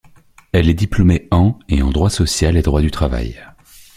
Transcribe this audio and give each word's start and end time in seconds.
Elle 0.51 0.67
est 0.67 0.73
diplômée 0.73 1.27
en 1.29 1.59
et 1.69 1.83
en 1.83 1.91
droit 1.91 2.09
social 2.09 2.57
et 2.57 2.63
droit 2.63 2.81
du 2.81 2.89
travail. 2.89 3.39